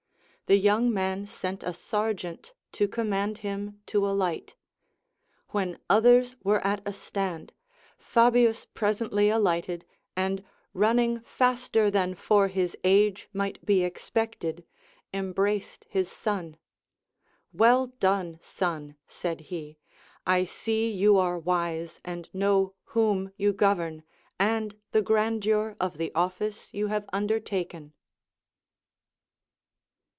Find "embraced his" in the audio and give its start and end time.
15.13-16.11